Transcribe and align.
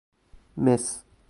مس 0.57 0.91